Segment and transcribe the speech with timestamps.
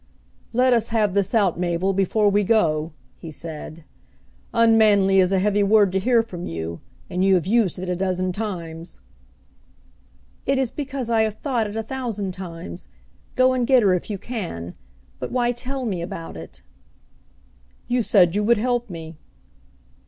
[0.51, 3.83] "Let us have this out, Mabel, before we go," he said.
[4.51, 7.95] "Unmanly is a heavy word to hear from you, and you have used it a
[7.95, 8.99] dozen times."
[10.47, 12.87] "It is because I have thought it a thousand times.
[13.35, 14.73] Go and get her if you can;
[15.19, 16.63] but why tell me about it?"
[17.87, 19.17] "You said you would help me."